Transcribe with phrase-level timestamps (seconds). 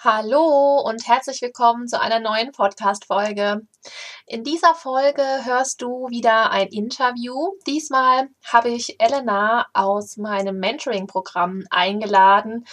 [0.00, 3.62] Hallo und herzlich willkommen zu einer neuen Podcast-Folge.
[4.26, 7.56] In dieser Folge hörst du wieder ein Interview.
[7.66, 12.64] Diesmal habe ich Elena aus meinem Mentoring-Programm eingeladen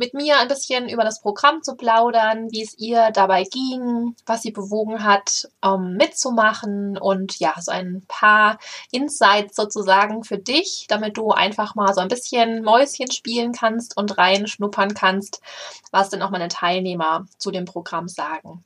[0.00, 4.40] mit mir ein bisschen über das Programm zu plaudern, wie es ihr dabei ging, was
[4.40, 8.58] sie bewogen hat, ähm, mitzumachen und ja, so ein paar
[8.90, 14.16] Insights sozusagen für dich, damit du einfach mal so ein bisschen Mäuschen spielen kannst und
[14.16, 15.42] reinschnuppern kannst,
[15.90, 18.64] was denn auch meine Teilnehmer zu dem Programm sagen.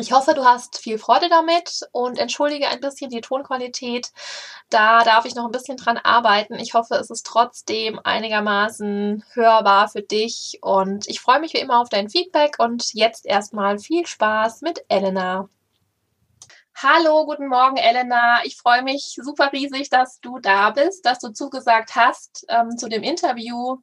[0.00, 4.12] Ich hoffe, du hast viel Freude damit und entschuldige ein bisschen die Tonqualität.
[4.70, 6.54] Da darf ich noch ein bisschen dran arbeiten.
[6.54, 11.80] Ich hoffe, es ist trotzdem einigermaßen hörbar für dich und ich freue mich wie immer
[11.80, 15.48] auf dein Feedback und jetzt erstmal viel Spaß mit Elena.
[16.80, 18.38] Hallo, guten Morgen, Elena.
[18.44, 22.88] Ich freue mich super riesig, dass du da bist, dass du zugesagt hast ähm, zu
[22.88, 23.78] dem Interview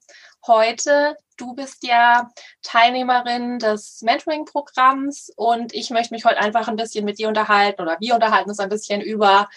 [0.48, 1.17] heute.
[1.38, 2.30] Du bist ja
[2.62, 7.98] Teilnehmerin des Mentoring-Programms und ich möchte mich heute einfach ein bisschen mit dir unterhalten oder
[7.99, 9.48] wir unterhalten uns ein bisschen über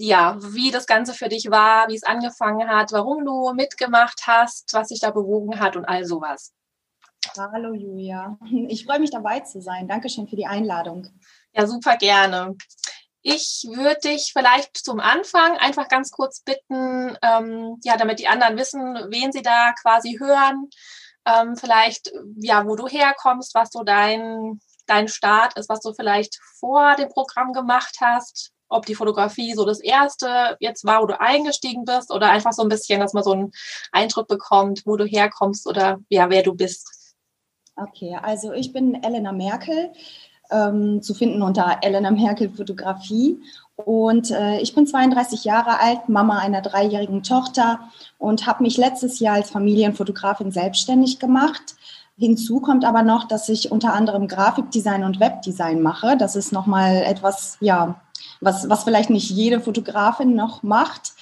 [0.00, 4.72] ja, wie das Ganze für dich war, wie es angefangen hat, warum du mitgemacht hast,
[4.72, 6.54] was sich da bewogen hat und all sowas.
[7.36, 9.88] Hallo Julia, ich freue mich dabei zu sein.
[9.88, 11.08] Dankeschön für die Einladung.
[11.52, 12.56] Ja, super gerne.
[13.30, 18.56] Ich würde dich vielleicht zum Anfang einfach ganz kurz bitten, ähm, ja, damit die anderen
[18.56, 20.70] wissen, wen sie da quasi hören,
[21.26, 26.40] ähm, vielleicht, ja, wo du herkommst, was so dein, dein Start ist, was du vielleicht
[26.58, 31.20] vor dem Programm gemacht hast, ob die Fotografie so das erste jetzt war, wo du
[31.20, 33.52] eingestiegen bist oder einfach so ein bisschen, dass man so einen
[33.92, 37.14] Eindruck bekommt, wo du herkommst oder ja, wer du bist.
[37.76, 39.92] Okay, also ich bin Elena Merkel
[40.50, 43.40] ähm, zu finden unter Elena Merkel Fotografie.
[43.76, 47.80] Und äh, ich bin 32 Jahre alt, Mama einer dreijährigen Tochter
[48.18, 51.76] und habe mich letztes Jahr als Familienfotografin selbstständig gemacht.
[52.18, 56.16] Hinzu kommt aber noch, dass ich unter anderem Grafikdesign und Webdesign mache.
[56.16, 58.00] Das ist nochmal etwas, ja,
[58.40, 61.12] was, was vielleicht nicht jede Fotografin noch macht.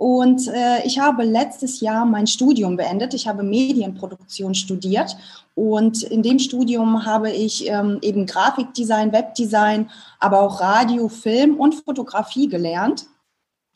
[0.00, 3.12] Und äh, ich habe letztes Jahr mein Studium beendet.
[3.12, 5.14] Ich habe Medienproduktion studiert.
[5.54, 11.74] Und in dem Studium habe ich ähm, eben Grafikdesign, Webdesign, aber auch Radio, Film und
[11.74, 13.08] Fotografie gelernt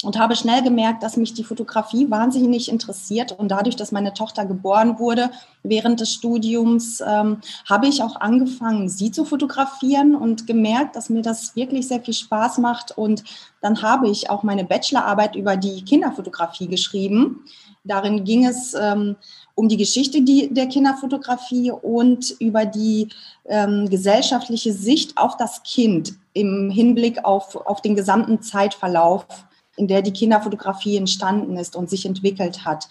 [0.04, 3.32] und habe schnell gemerkt, dass mich die Fotografie wahnsinnig interessiert.
[3.32, 5.30] Und dadurch, dass meine Tochter geboren wurde
[5.62, 7.38] während des Studiums, ähm,
[7.68, 12.14] habe ich auch angefangen, sie zu fotografieren und gemerkt, dass mir das wirklich sehr viel
[12.14, 12.96] Spaß macht.
[12.96, 13.24] Und
[13.60, 17.44] dann habe ich auch meine Bachelorarbeit über die Kinderfotografie geschrieben.
[17.84, 19.16] Darin ging es ähm,
[19.54, 23.08] um die Geschichte die, der Kinderfotografie und über die
[23.46, 29.26] ähm, gesellschaftliche Sicht auf das Kind im Hinblick auf, auf den gesamten Zeitverlauf
[29.76, 32.88] in der die Kinderfotografie entstanden ist und sich entwickelt hat.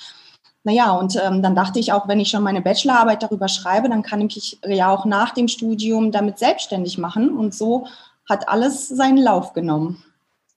[0.63, 4.01] Naja, und ähm, dann dachte ich auch, wenn ich schon meine Bachelorarbeit darüber schreibe, dann
[4.01, 7.37] kann ich mich ja auch nach dem Studium damit selbstständig machen.
[7.37, 7.87] Und so
[8.29, 10.03] hat alles seinen Lauf genommen.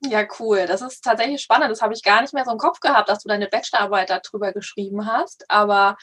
[0.05, 0.67] Ja, cool.
[0.67, 1.71] Das ist tatsächlich spannend.
[1.71, 4.53] Das habe ich gar nicht mehr so im Kopf gehabt, dass du deine Bachelorarbeit darüber
[4.53, 5.45] geschrieben hast.
[5.49, 5.97] Aber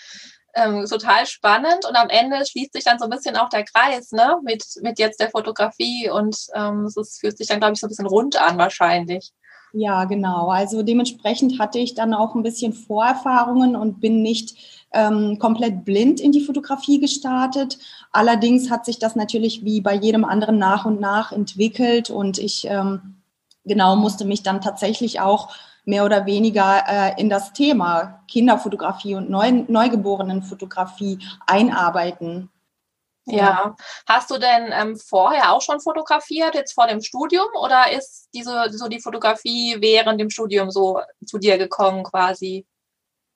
[0.53, 1.85] ähm, total spannend.
[1.85, 4.39] Und am Ende schließt sich dann so ein bisschen auch der Kreis, ne?
[4.43, 6.09] Mit, mit jetzt der Fotografie.
[6.09, 9.31] Und ähm, es fühlt sich dann, glaube ich, so ein bisschen rund an wahrscheinlich.
[9.75, 10.49] Ja, genau.
[10.49, 14.55] Also dementsprechend hatte ich dann auch ein bisschen Vorerfahrungen und bin nicht
[14.91, 17.79] ähm, komplett blind in die Fotografie gestartet.
[18.11, 22.67] Allerdings hat sich das natürlich wie bei jedem anderen nach und nach entwickelt und ich
[22.69, 23.15] ähm,
[23.65, 25.49] genau musste mich dann tatsächlich auch
[25.85, 31.17] mehr oder weniger äh, in das Thema Kinderfotografie und Neu Neugeborenenfotografie
[31.47, 32.49] einarbeiten.
[33.25, 33.75] Ja.
[34.07, 38.65] Hast du denn ähm, vorher auch schon fotografiert, jetzt vor dem Studium, oder ist diese
[38.71, 42.65] so die Fotografie während dem Studium so zu dir gekommen quasi?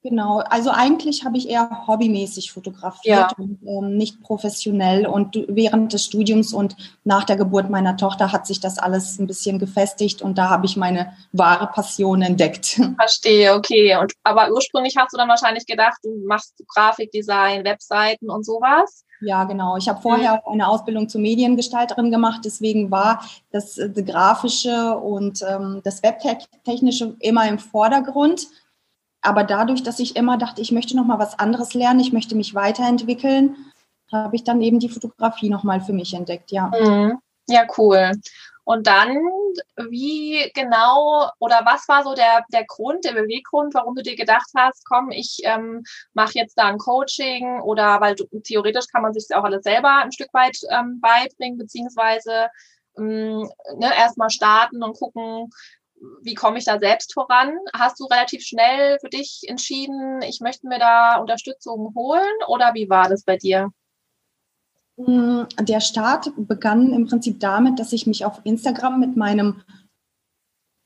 [0.04, 3.34] Genau, also eigentlich habe ich eher hobbymäßig fotografiert ja.
[3.38, 5.08] und ähm, nicht professionell.
[5.08, 9.28] Und während des Studiums und nach der Geburt meiner Tochter hat sich das alles ein
[9.28, 12.80] bisschen gefestigt und da habe ich meine wahre Passion entdeckt.
[12.98, 13.98] Verstehe, okay.
[13.98, 19.04] Und aber ursprünglich hast du dann wahrscheinlich gedacht, du machst Grafikdesign, Webseiten und sowas?
[19.22, 19.78] Ja, genau.
[19.78, 25.44] Ich habe vorher auch eine Ausbildung zur Mediengestalterin gemacht, deswegen war das, äh, Grafische und
[25.48, 28.48] ähm, das Webtechnische immer im Vordergrund
[29.28, 32.36] aber dadurch, dass ich immer dachte, ich möchte noch mal was anderes lernen, ich möchte
[32.36, 33.58] mich weiterentwickeln,
[34.12, 36.72] habe ich dann eben die Fotografie noch mal für mich entdeckt, ja.
[36.80, 37.20] Mhm.
[37.50, 38.14] Ja, cool.
[38.68, 39.16] Und dann,
[39.90, 44.50] wie genau oder was war so der, der Grund, der Beweggrund, warum du dir gedacht
[44.58, 49.14] hast, komm, ich ähm, mache jetzt da ein Coaching oder weil du, theoretisch kann man
[49.14, 52.50] sich das auch alles selber ein Stück weit ähm, beibringen, beziehungsweise
[52.98, 55.50] ähm, ne, erstmal starten und gucken,
[56.22, 57.58] wie komme ich da selbst voran?
[57.74, 62.90] Hast du relativ schnell für dich entschieden, ich möchte mir da Unterstützung holen oder wie
[62.90, 63.72] war das bei dir?
[64.98, 69.62] Mm, der Start begann im Prinzip damit, dass ich mich auf Instagram mit meinem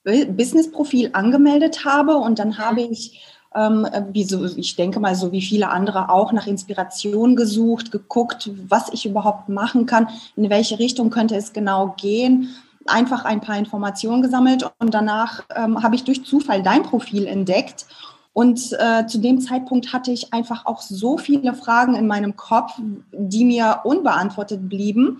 [0.03, 3.21] Business-Profil angemeldet habe und dann habe ich,
[3.53, 8.49] ähm, wie so, ich denke mal, so wie viele andere auch nach Inspiration gesucht, geguckt,
[8.67, 12.49] was ich überhaupt machen kann, in welche Richtung könnte es genau gehen,
[12.87, 17.85] einfach ein paar Informationen gesammelt und danach ähm, habe ich durch Zufall dein Profil entdeckt
[18.33, 22.73] und äh, zu dem Zeitpunkt hatte ich einfach auch so viele Fragen in meinem Kopf,
[23.11, 25.17] die mir unbeantwortet blieben.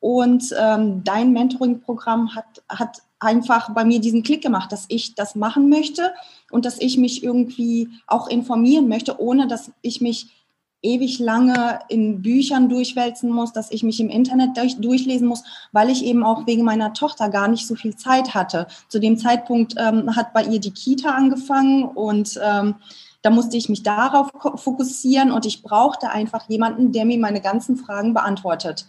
[0.00, 5.34] Und ähm, dein Mentoring-Programm hat, hat einfach bei mir diesen Klick gemacht, dass ich das
[5.34, 6.12] machen möchte
[6.50, 10.37] und dass ich mich irgendwie auch informieren möchte, ohne dass ich mich
[10.82, 15.42] ewig lange in Büchern durchwälzen muss, dass ich mich im Internet durch, durchlesen muss,
[15.72, 18.68] weil ich eben auch wegen meiner Tochter gar nicht so viel Zeit hatte.
[18.88, 22.76] Zu dem Zeitpunkt ähm, hat bei ihr die Kita angefangen und ähm,
[23.22, 27.76] da musste ich mich darauf fokussieren und ich brauchte einfach jemanden, der mir meine ganzen
[27.76, 28.86] Fragen beantwortet.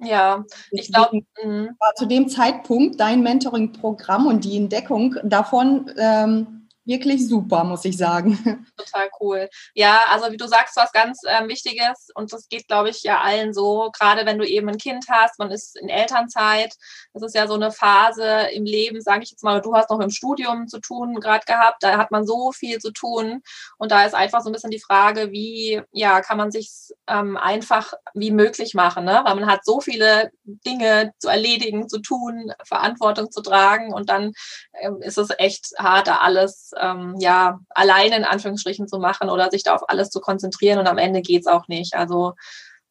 [0.00, 1.70] Ja, ich glaube, mhm.
[1.78, 6.53] war zu dem Zeitpunkt dein Mentoring-Programm und die Entdeckung davon ähm,
[6.84, 8.66] wirklich super, muss ich sagen.
[8.76, 9.48] Total cool.
[9.74, 13.20] Ja, also wie du sagst, was ganz ähm, Wichtiges und das geht, glaube ich, ja
[13.20, 16.74] allen so, gerade wenn du eben ein Kind hast, man ist in Elternzeit,
[17.12, 20.00] das ist ja so eine Phase im Leben, sage ich jetzt mal, du hast noch
[20.00, 23.42] im Studium zu tun gerade gehabt, da hat man so viel zu tun
[23.78, 26.70] und da ist einfach so ein bisschen die Frage, wie, ja, kann man sich
[27.06, 29.22] ähm, einfach wie möglich machen, ne?
[29.24, 34.32] weil man hat so viele Dinge zu erledigen, zu tun, Verantwortung zu tragen und dann
[34.80, 39.50] ähm, ist es echt hart, da alles ähm, ja alleine in Anführungsstrichen zu machen oder
[39.50, 41.94] sich da auf alles zu konzentrieren und am Ende geht's auch nicht.
[41.94, 42.34] Also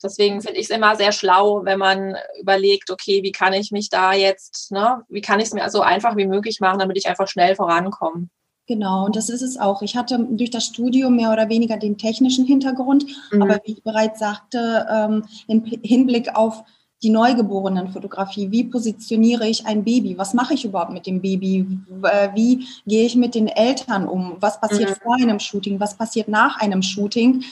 [0.01, 3.89] deswegen finde ich es immer sehr schlau, wenn man überlegt, okay, wie kann ich mich
[3.89, 7.07] da jetzt, ne, wie kann ich es mir so einfach wie möglich machen, damit ich
[7.07, 8.27] einfach schnell vorankomme.
[8.65, 9.81] Genau, und das ist es auch.
[9.81, 13.41] Ich hatte durch das Studium mehr oder weniger den technischen Hintergrund, mhm.
[13.41, 16.63] aber wie ich bereits sagte, ähm, im Hinblick auf
[17.03, 18.49] die Neugeborenenfotografie.
[18.49, 20.17] Wie positioniere ich ein Baby?
[20.17, 21.67] Was mache ich überhaupt mit dem Baby?
[22.01, 24.37] Äh, wie gehe ich mit den Eltern um?
[24.39, 25.03] Was passiert mhm.
[25.03, 25.79] vor einem Shooting?
[25.79, 27.43] Was passiert nach einem Shooting?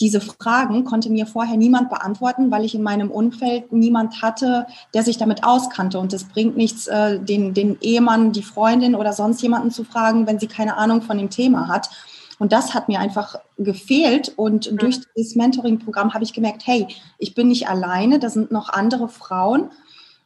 [0.00, 5.02] Diese Fragen konnte mir vorher niemand beantworten, weil ich in meinem Umfeld niemand hatte, der
[5.02, 5.98] sich damit auskannte.
[5.98, 10.26] Und es bringt nichts, äh, den, den Ehemann, die Freundin oder sonst jemanden zu fragen,
[10.26, 11.90] wenn sie keine Ahnung von dem Thema hat.
[12.40, 14.32] Und das hat mir einfach gefehlt.
[14.34, 14.78] Und mhm.
[14.78, 16.88] durch das Mentoring-Programm habe ich gemerkt, hey,
[17.18, 19.70] ich bin nicht alleine, da sind noch andere Frauen,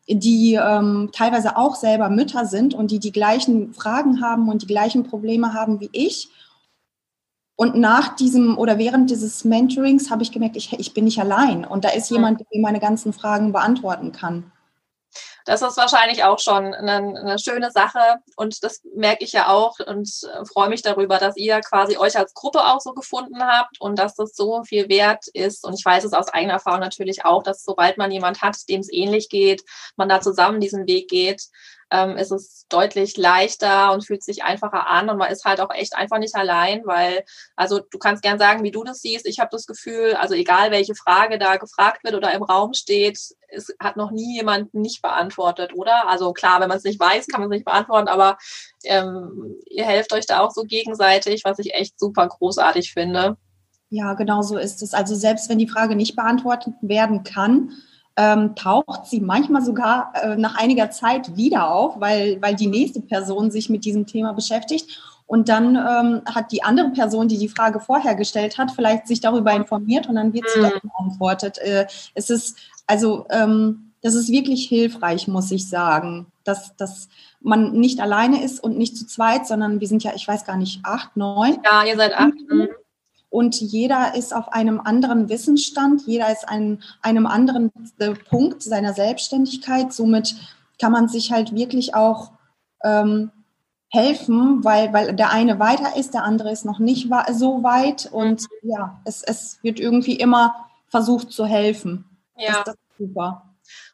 [0.06, 4.69] die ähm, teilweise auch selber Mütter sind und die die gleichen Fragen haben und die
[4.69, 6.28] gleichen Probleme haben wie ich.
[7.56, 11.64] Und nach diesem oder während dieses Mentorings habe ich gemerkt, ich, ich bin nicht allein.
[11.64, 14.52] Und da ist jemand, der mir meine ganzen Fragen beantworten kann.
[15.44, 19.78] Das ist wahrscheinlich auch schon eine, eine schöne Sache und das merke ich ja auch
[19.78, 23.81] und äh, freue mich darüber, dass ihr quasi euch als Gruppe auch so gefunden habt
[23.81, 25.64] und dass das so viel wert ist.
[25.64, 28.81] Und ich weiß es aus eigener Erfahrung natürlich auch, dass sobald man jemand hat, dem
[28.81, 29.62] es ähnlich geht,
[29.96, 31.49] man da zusammen diesen Weg geht,
[31.90, 35.72] ähm, ist es deutlich leichter und fühlt sich einfacher an und man ist halt auch
[35.72, 37.25] echt einfach nicht allein, weil,
[37.56, 39.26] also du kannst gern sagen, wie du das siehst.
[39.26, 43.19] Ich habe das Gefühl, also egal welche Frage da gefragt wird oder im Raum steht,
[43.48, 46.08] es hat noch nie jemand nicht beantwortet, oder?
[46.08, 48.38] Also klar, wenn man es nicht weiß, kann man es nicht beantworten, aber
[48.84, 53.37] ähm, ihr helft euch da auch so gegenseitig, was ich echt super großartig finde.
[53.90, 54.92] Ja, genau so ist es.
[54.92, 57.70] Also selbst wenn die Frage nicht beantwortet werden kann,
[58.16, 63.00] ähm, taucht sie manchmal sogar äh, nach einiger Zeit wieder auf, weil, weil die nächste
[63.00, 65.00] Person sich mit diesem Thema beschäftigt.
[65.26, 69.21] Und dann ähm, hat die andere Person, die die Frage vorher gestellt hat, vielleicht sich
[69.21, 70.64] darüber informiert und dann wird sie mhm.
[70.64, 71.59] doch beantwortet.
[71.59, 77.09] Äh, es ist also, ähm, das ist wirklich hilfreich, muss ich sagen, dass, dass
[77.40, 80.56] man nicht alleine ist und nicht zu zweit, sondern wir sind ja, ich weiß gar
[80.56, 81.56] nicht, acht, neun.
[81.64, 82.35] Ja, ihr seid acht.
[82.50, 82.68] Mhm
[83.35, 88.95] und jeder ist auf einem anderen Wissensstand, jeder ist an einem anderen äh, Punkt seiner
[88.95, 89.93] Selbstständigkeit.
[89.93, 90.37] Somit
[90.81, 92.31] kann man sich halt wirklich auch
[92.85, 93.33] ähm,
[93.88, 98.43] helfen, weil, weil der eine weiter ist, der andere ist noch nicht so weit und
[98.43, 98.71] mhm.
[98.71, 100.55] ja, es, es wird irgendwie immer
[100.87, 102.05] versucht zu helfen.
[102.37, 102.53] Ja.
[102.53, 103.43] Das, das ist super.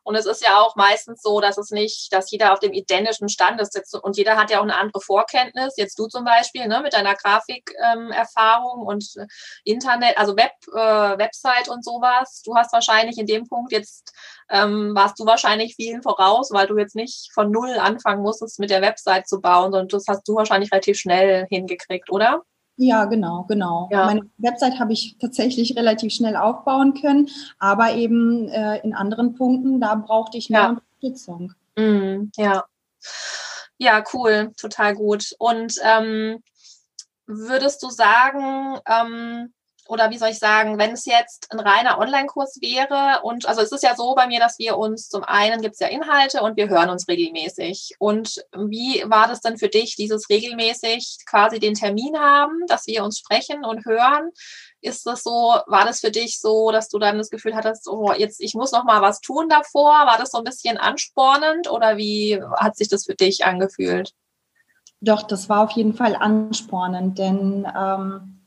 [0.02, 3.28] Und es ist ja auch meistens so, dass es nicht, dass jeder auf dem identischen
[3.28, 5.74] Stand ist und jeder hat ja auch eine andere Vorkenntnis.
[5.76, 9.26] Jetzt du zum Beispiel ne, mit deiner Grafikerfahrung ähm, und äh,
[9.64, 12.42] Internet, also Web, äh, Website und sowas.
[12.44, 14.12] Du hast wahrscheinlich in dem Punkt jetzt
[14.50, 18.70] ähm, warst du wahrscheinlich vielen voraus, weil du jetzt nicht von null anfangen musstest, mit
[18.70, 22.42] der Website zu bauen, sondern das hast du wahrscheinlich relativ schnell hingekriegt, oder?
[22.82, 23.90] Ja, genau, genau.
[23.92, 24.06] Ja.
[24.06, 29.82] Meine Website habe ich tatsächlich relativ schnell aufbauen können, aber eben äh, in anderen Punkten,
[29.82, 30.68] da brauchte ich mehr ja.
[30.70, 31.52] Unterstützung.
[31.76, 32.64] Mm, ja.
[33.76, 35.34] Ja, cool, total gut.
[35.38, 36.42] Und ähm,
[37.26, 39.52] würdest du sagen, ähm,
[39.90, 43.72] oder wie soll ich sagen, wenn es jetzt ein reiner Online-Kurs wäre und also es
[43.72, 46.56] ist ja so bei mir, dass wir uns zum einen gibt es ja Inhalte und
[46.56, 47.96] wir hören uns regelmäßig.
[47.98, 53.02] Und wie war das denn für dich, dieses regelmäßig quasi den Termin haben, dass wir
[53.02, 54.30] uns sprechen und hören?
[54.80, 58.12] Ist das so, war das für dich so, dass du dann das Gefühl hattest, oh,
[58.12, 59.90] jetzt, ich muss noch mal was tun davor?
[59.90, 64.12] War das so ein bisschen anspornend oder wie hat sich das für dich angefühlt?
[65.00, 68.39] Doch, das war auf jeden Fall anspornend, denn ähm,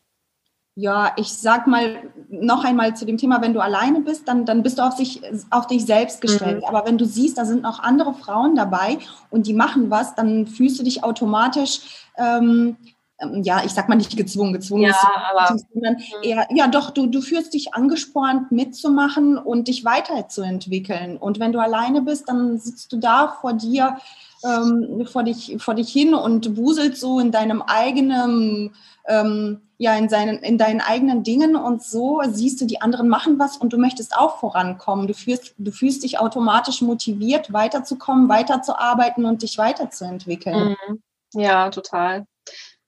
[0.76, 4.64] ja, ich sag mal noch einmal zu dem Thema, wenn du alleine bist, dann, dann
[4.64, 6.62] bist du auf, sich, auf dich selbst gestellt.
[6.62, 6.68] Mhm.
[6.68, 8.98] Aber wenn du siehst, da sind noch andere Frauen dabei
[9.30, 12.78] und die machen was, dann fühlst du dich automatisch, ähm,
[13.20, 14.96] ähm ja, ich sag mal nicht gezwungen, gezwungen ja,
[15.32, 16.24] aber, sondern mhm.
[16.24, 21.18] eher, ja doch, du, du fühlst dich angespornt mitzumachen und dich weiterzuentwickeln.
[21.18, 23.98] Und wenn du alleine bist, dann sitzt du da vor dir,
[24.44, 28.72] ähm, vor, dich, vor dich hin und wuselt so in deinem eigenen
[29.08, 33.40] ähm, ja in, seinen, in deinen eigenen Dingen und so siehst du, die anderen machen
[33.40, 35.08] was und du möchtest auch vorankommen.
[35.08, 40.76] Du fühlst, du fühlst dich automatisch motiviert, weiterzukommen, weiterzuarbeiten und dich weiterzuentwickeln.
[40.88, 41.04] Mhm.
[41.34, 42.26] Ja, total.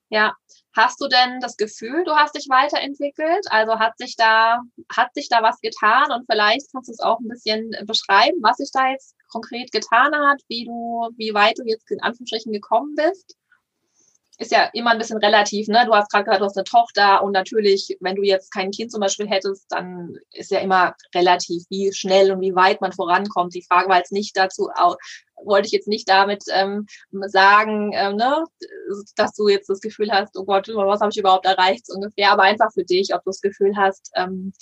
[0.10, 0.34] Ja,
[0.76, 3.46] Hast du denn das Gefühl, du hast dich weiterentwickelt?
[3.50, 4.60] Also hat sich da,
[4.94, 6.12] hat sich da was getan?
[6.12, 10.14] Und vielleicht kannst du es auch ein bisschen beschreiben, was sich da jetzt konkret getan
[10.14, 13.38] hat, wie du, wie weit du jetzt in Anführungsstrichen gekommen bist?
[14.38, 15.84] Ist ja immer ein bisschen relativ, ne?
[15.86, 18.92] Du hast gerade gesagt, du hast eine Tochter und natürlich, wenn du jetzt kein Kind
[18.92, 23.54] zum Beispiel hättest, dann ist ja immer relativ, wie schnell und wie weit man vorankommt.
[23.54, 24.70] Die Frage war jetzt nicht dazu,
[25.44, 26.86] wollte ich jetzt nicht damit ähm,
[27.28, 28.44] sagen, ähm, ne,
[29.16, 32.32] dass du jetzt das Gefühl hast, oh Gott, was habe ich überhaupt erreicht, so ungefähr,
[32.32, 34.54] aber einfach für dich, ob du das Gefühl hast, ähm,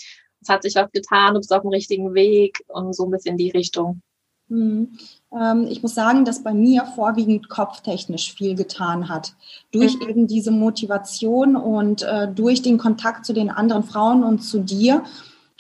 [0.42, 3.38] es hat sich was getan, du bist auf dem richtigen Weg und so ein bisschen
[3.38, 4.02] die Richtung.
[4.50, 4.98] Hm.
[5.32, 9.34] Ähm, ich muss sagen, dass bei mir vorwiegend kopftechnisch viel getan hat.
[9.72, 10.10] Durch mhm.
[10.10, 15.04] eben diese Motivation und äh, durch den Kontakt zu den anderen Frauen und zu dir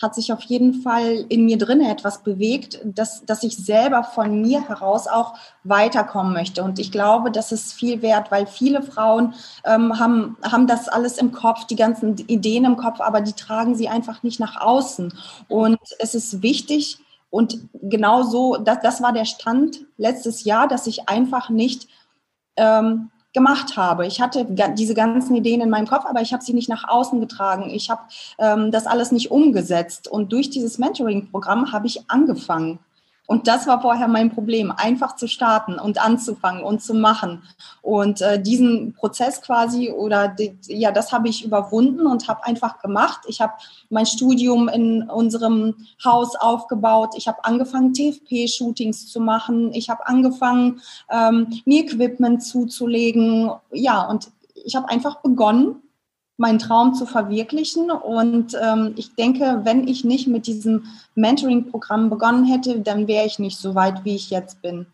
[0.01, 4.41] hat sich auf jeden Fall in mir drin etwas bewegt, dass, dass ich selber von
[4.41, 6.63] mir heraus auch weiterkommen möchte.
[6.63, 11.17] Und ich glaube, das ist viel wert, weil viele Frauen ähm, haben, haben das alles
[11.17, 15.13] im Kopf, die ganzen Ideen im Kopf, aber die tragen sie einfach nicht nach außen.
[15.47, 16.97] Und es ist wichtig,
[17.33, 21.87] und genau so, das, das war der Stand letztes Jahr, dass ich einfach nicht
[22.57, 24.05] ähm, gemacht habe.
[24.05, 24.45] Ich hatte
[24.77, 27.71] diese ganzen Ideen in meinem Kopf, aber ich habe sie nicht nach außen getragen.
[27.71, 28.03] Ich habe
[28.37, 30.07] ähm, das alles nicht umgesetzt.
[30.07, 32.77] Und durch dieses Mentoring-Programm habe ich angefangen.
[33.33, 37.41] Und das war vorher mein Problem, einfach zu starten und anzufangen und zu machen.
[37.81, 42.77] Und äh, diesen Prozess quasi oder die, ja, das habe ich überwunden und habe einfach
[42.77, 43.21] gemacht.
[43.25, 43.53] Ich habe
[43.89, 45.73] mein Studium in unserem
[46.05, 47.15] Haus aufgebaut.
[47.17, 49.73] Ich habe angefangen, TFP-Shootings zu machen.
[49.73, 53.49] Ich habe angefangen, ähm, mir Equipment zuzulegen.
[53.71, 54.29] Ja, und
[54.63, 55.81] ich habe einfach begonnen,
[56.43, 57.89] meinen Traum zu verwirklichen.
[57.89, 60.83] Und ähm, ich denke, wenn ich nicht mit diesem
[61.15, 64.85] Mentoring-Programm begonnen hätte, dann wäre ich nicht so weit, wie ich jetzt bin.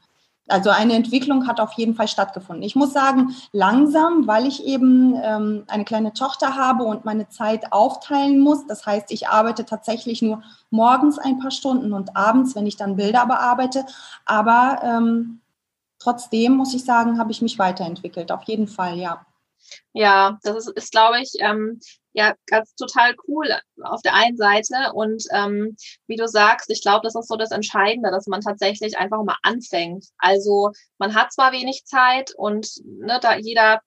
[0.48, 2.64] Also eine Entwicklung hat auf jeden Fall stattgefunden.
[2.64, 7.72] Ich muss sagen, langsam, weil ich eben ähm, eine kleine Tochter habe und meine Zeit
[7.72, 8.66] aufteilen muss.
[8.68, 12.96] Das heißt, ich arbeite tatsächlich nur morgens ein paar Stunden und abends, wenn ich dann
[12.96, 13.86] Bilder bearbeite.
[14.26, 15.42] Aber ähm,
[16.00, 18.32] trotzdem muss ich sagen, habe ich mich weiterentwickelt.
[18.32, 19.26] Auf jeden Fall, ja.
[19.94, 21.80] Ja, das ist, ist glaube ich, ähm,
[22.14, 23.48] ja, ganz total cool
[23.84, 24.92] auf der einen Seite.
[24.94, 25.76] Und ähm,
[26.08, 29.38] wie du sagst, ich glaube, das ist so das Entscheidende, dass man tatsächlich einfach mal
[29.44, 30.06] anfängt.
[30.18, 33.82] Also man hat zwar wenig Zeit und ne, da jeder,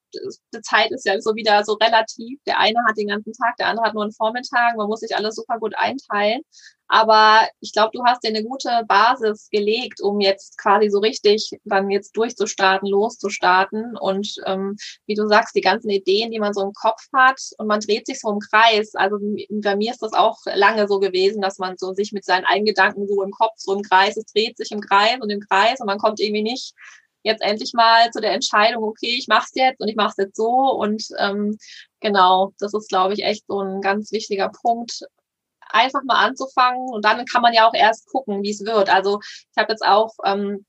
[0.54, 2.38] die Zeit ist ja so wieder so relativ.
[2.46, 4.76] Der eine hat den ganzen Tag, der andere hat nur einen Vormittag.
[4.76, 6.42] Man muss sich alles super gut einteilen.
[6.94, 11.58] Aber ich glaube, du hast dir eine gute Basis gelegt, um jetzt quasi so richtig
[11.64, 13.96] dann jetzt durchzustarten, loszustarten.
[13.96, 17.66] Und ähm, wie du sagst, die ganzen Ideen, die man so im Kopf hat und
[17.66, 18.94] man dreht sich so im Kreis.
[18.94, 19.16] Also
[19.48, 22.66] bei mir ist das auch lange so gewesen, dass man so sich mit seinen eigenen
[22.66, 25.80] Gedanken so im Kopf, so im Kreis, es dreht sich im Kreis und im Kreis
[25.80, 26.74] und man kommt irgendwie nicht
[27.22, 30.16] jetzt endlich mal zu der Entscheidung, okay, ich mache es jetzt und ich mache es
[30.18, 30.50] jetzt so.
[30.50, 31.56] Und ähm,
[32.00, 35.06] genau, das ist, glaube ich, echt so ein ganz wichtiger Punkt,
[35.70, 38.92] einfach mal anzufangen und dann kann man ja auch erst gucken, wie es wird.
[38.92, 40.64] Also ich habe jetzt auch ähm,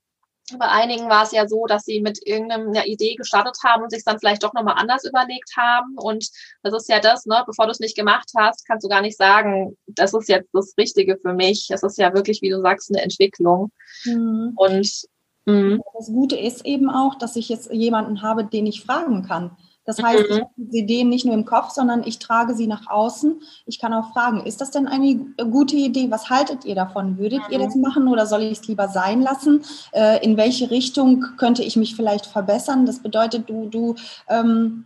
[0.57, 4.03] bei einigen war es ja so, dass sie mit irgendeiner Idee gestartet haben und sich
[4.03, 5.95] dann vielleicht doch nochmal anders überlegt haben.
[5.97, 6.29] Und
[6.63, 9.17] das ist ja das, ne, bevor du es nicht gemacht hast, kannst du gar nicht
[9.17, 11.67] sagen, das ist jetzt das Richtige für mich.
[11.69, 13.71] Es ist ja wirklich, wie du sagst, eine Entwicklung.
[14.03, 14.51] Mhm.
[14.55, 15.05] Und
[15.45, 15.77] mh.
[15.97, 19.55] das Gute ist eben auch, dass ich jetzt jemanden habe, den ich fragen kann.
[19.85, 20.35] Das heißt, mhm.
[20.35, 23.41] ich habe diese Ideen nicht nur im Kopf, sondern ich trage sie nach außen.
[23.65, 25.15] Ich kann auch fragen, ist das denn eine
[25.49, 26.09] gute Idee?
[26.09, 27.17] Was haltet ihr davon?
[27.17, 27.53] Würdet mhm.
[27.53, 29.63] ihr das machen oder soll ich es lieber sein lassen?
[29.91, 32.85] Äh, in welche Richtung könnte ich mich vielleicht verbessern?
[32.85, 33.95] Das bedeutet, du, du
[34.29, 34.85] ähm,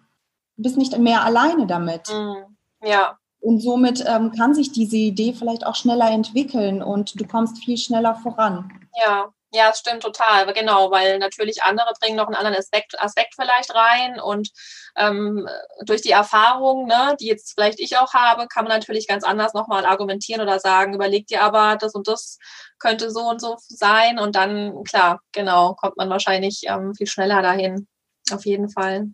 [0.55, 2.09] bist nicht mehr alleine damit.
[2.11, 2.55] Mhm.
[2.83, 7.63] Ja, Und somit ähm, kann sich diese Idee vielleicht auch schneller entwickeln und du kommst
[7.63, 8.71] viel schneller voran.
[9.05, 10.51] Ja, ja, es stimmt total.
[10.53, 14.49] Genau, weil natürlich andere bringen noch einen anderen Aspekt, Aspekt vielleicht rein und
[14.97, 15.47] ähm,
[15.85, 19.53] durch die Erfahrung, ne, die jetzt vielleicht ich auch habe, kann man natürlich ganz anders
[19.53, 22.39] nochmal argumentieren oder sagen, überleg dir aber, das und das
[22.79, 27.41] könnte so und so sein und dann, klar, genau, kommt man wahrscheinlich ähm, viel schneller
[27.41, 27.87] dahin.
[28.31, 29.07] Auf jeden Fall.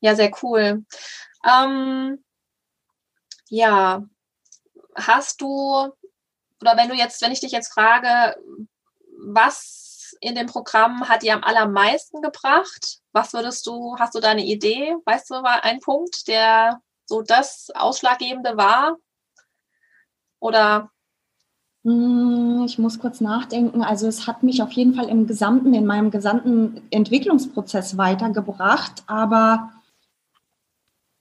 [0.00, 0.84] Ja, sehr cool.
[1.46, 2.24] Ähm,
[3.48, 4.02] ja,
[4.94, 5.48] hast du,
[6.60, 8.36] oder wenn du jetzt, wenn ich dich jetzt frage,
[9.26, 13.00] was in dem Programm hat dir am allermeisten gebracht?
[13.12, 14.94] Was würdest du, hast du da eine Idee?
[15.04, 18.96] Weißt du, war ein Punkt, der so das Ausschlaggebende war?
[20.38, 20.90] Oder?
[21.84, 23.82] Hm, ich muss kurz nachdenken.
[23.82, 29.72] Also es hat mich auf jeden Fall im gesamten, in meinem gesamten Entwicklungsprozess weitergebracht, aber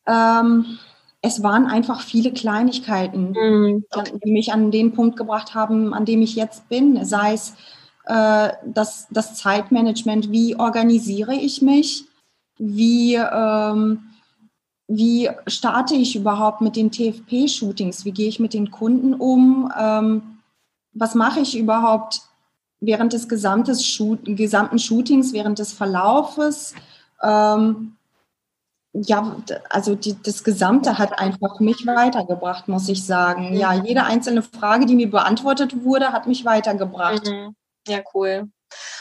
[0.05, 0.77] ähm,
[1.21, 3.85] es waren einfach viele Kleinigkeiten, mhm.
[4.24, 7.03] die mich an den Punkt gebracht haben, an dem ich jetzt bin.
[7.03, 7.55] Sei es
[8.05, 12.05] äh, das, das Zeitmanagement, wie organisiere ich mich,
[12.57, 14.03] wie, ähm,
[14.88, 20.21] wie starte ich überhaupt mit den TFP-Shootings, wie gehe ich mit den Kunden um, ähm,
[20.93, 22.21] was mache ich überhaupt
[22.79, 26.74] während des gesamten, Shoot, gesamten Shootings, während des Verlaufes.
[27.21, 27.95] Ähm,
[28.93, 29.35] ja,
[29.69, 33.55] also die, das Gesamte hat einfach mich weitergebracht, muss ich sagen.
[33.55, 33.85] Ja, mhm.
[33.85, 37.25] jede einzelne Frage, die mir beantwortet wurde, hat mich weitergebracht.
[37.27, 37.55] Mhm.
[37.87, 38.49] Ja, cool.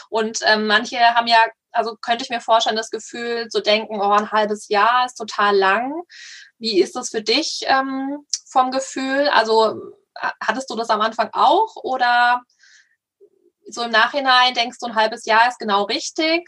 [0.09, 4.11] Und ähm, manche haben ja, also könnte ich mir vorstellen, das Gefühl zu denken, oh,
[4.11, 6.03] ein halbes Jahr ist total lang.
[6.57, 9.29] Wie ist das für dich ähm, vom Gefühl?
[9.33, 9.75] Also
[10.41, 12.41] hattest du das am Anfang auch oder
[13.67, 16.47] so im Nachhinein denkst du, ein halbes Jahr ist genau richtig?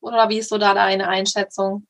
[0.00, 1.86] Oder wie ist so da deine Einschätzung?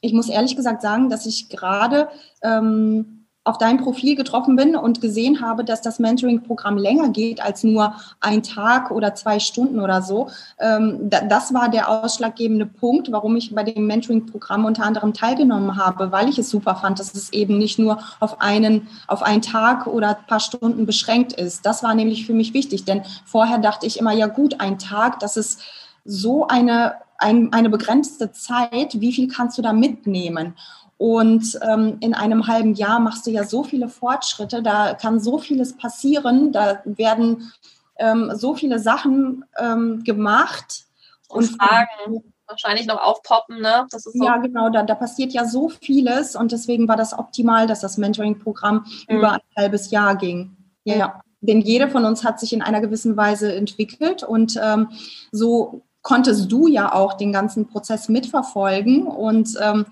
[0.00, 2.08] Ich muss ehrlich gesagt sagen, dass ich gerade
[2.42, 7.64] ähm, auf dein Profil getroffen bin und gesehen habe, dass das Mentoring-Programm länger geht als
[7.64, 10.28] nur ein Tag oder zwei Stunden oder so.
[10.58, 16.12] Ähm, das war der ausschlaggebende Punkt, warum ich bei dem Mentoring-Programm unter anderem teilgenommen habe,
[16.12, 19.86] weil ich es super fand, dass es eben nicht nur auf einen, auf einen Tag
[19.86, 21.64] oder ein paar Stunden beschränkt ist.
[21.64, 25.18] Das war nämlich für mich wichtig, denn vorher dachte ich immer, ja gut, ein Tag,
[25.18, 25.62] das ist
[26.04, 30.54] so eine, ein, eine begrenzte Zeit, wie viel kannst du da mitnehmen?
[31.00, 35.38] Und ähm, in einem halben Jahr machst du ja so viele Fortschritte, da kann so
[35.38, 37.50] vieles passieren, da werden
[37.96, 40.84] ähm, so viele Sachen ähm, gemacht.
[41.30, 43.86] Und, und Fragen wahrscheinlich noch aufpoppen, ne?
[43.88, 44.10] So.
[44.12, 47.96] Ja, genau, da, da passiert ja so vieles und deswegen war das optimal, dass das
[47.96, 49.16] Mentoring-Programm mhm.
[49.16, 50.54] über ein halbes Jahr ging.
[50.84, 54.90] Ja, ja, denn jede von uns hat sich in einer gewissen Weise entwickelt und ähm,
[55.32, 59.86] so konntest du ja auch den ganzen Prozess mitverfolgen und ähm,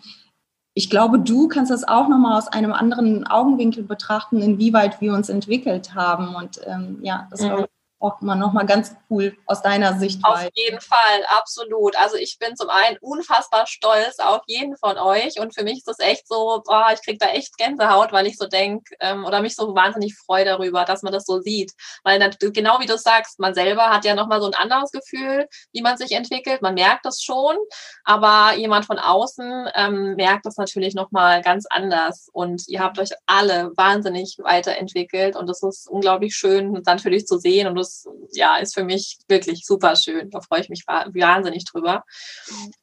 [0.79, 5.29] ich glaube, du kannst das auch nochmal aus einem anderen Augenwinkel betrachten, inwieweit wir uns
[5.29, 6.37] entwickelt haben.
[6.37, 7.64] Und ähm, ja, das war mhm
[8.01, 10.25] auch mal nochmal ganz cool aus deiner Sicht.
[10.25, 11.97] Auf jeden Fall, absolut.
[11.97, 15.89] Also ich bin zum einen unfassbar stolz auf jeden von euch und für mich ist
[15.89, 19.43] das echt so, oh, ich kriege da echt Gänsehaut, weil ich so denke ähm, oder
[19.43, 21.73] mich so wahnsinnig freue darüber, dass man das so sieht.
[22.05, 25.83] Weil genau wie du sagst, man selber hat ja nochmal so ein anderes Gefühl, wie
[25.83, 26.63] man sich entwickelt.
[26.63, 27.57] Man merkt das schon,
[28.05, 33.11] aber jemand von außen ähm, merkt das natürlich nochmal ganz anders und ihr habt euch
[33.27, 38.59] alle wahnsinnig weiterentwickelt und das ist unglaublich schön, dich zu sehen und das das ja,
[38.59, 40.31] ist für mich wirklich super schön.
[40.31, 42.05] Da freue ich mich wahnsinnig drüber.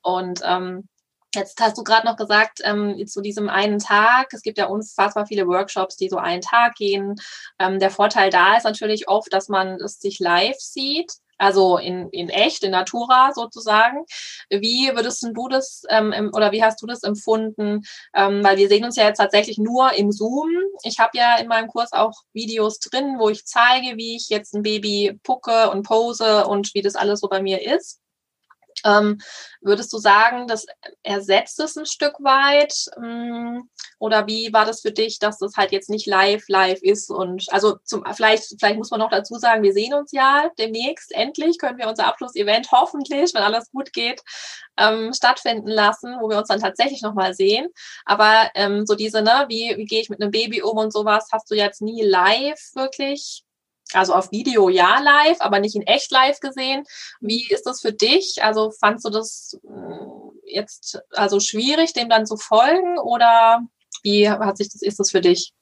[0.02, 0.88] Und ähm,
[1.36, 5.26] Jetzt hast du gerade noch gesagt, ähm, zu diesem einen Tag, es gibt ja unfassbar
[5.26, 7.16] viele Workshops, die so einen Tag gehen.
[7.60, 12.10] Ähm, der Vorteil da ist natürlich oft, dass man es sich live sieht also in,
[12.10, 14.06] in echt, in Natura sozusagen.
[14.50, 17.82] Wie würdest du das ähm, oder wie hast du das empfunden?
[18.14, 20.50] Ähm, weil wir sehen uns ja jetzt tatsächlich nur im Zoom.
[20.84, 24.54] Ich habe ja in meinem Kurs auch Videos drin, wo ich zeige, wie ich jetzt
[24.54, 28.02] ein Baby pucke und pose und wie das alles so bei mir ist.
[28.84, 29.20] Ähm,
[29.62, 30.66] würdest du sagen, das
[31.04, 32.74] ersetzt es ein Stück weit?
[32.98, 37.10] Ähm, oder wie war das für dich, dass das halt jetzt nicht live, live ist?
[37.10, 41.12] Und also zum, vielleicht, vielleicht muss man noch dazu sagen, wir sehen uns ja demnächst.
[41.14, 44.22] Endlich können wir unser Abschlussevent hoffentlich, wenn alles gut geht,
[44.78, 47.70] ähm, stattfinden lassen, wo wir uns dann tatsächlich nochmal sehen.
[48.06, 51.30] Aber ähm, so diese, ne, wie, wie gehe ich mit einem Baby um und sowas,
[51.32, 53.46] hast du jetzt nie live wirklich
[53.94, 56.84] also auf Video ja live, aber nicht in echt live gesehen.
[57.20, 58.44] Wie ist das für dich?
[58.44, 63.62] Also fandst du das äh, jetzt also schwierig, dem dann zu folgen oder
[64.04, 65.54] wie hat sich das, ist das für dich?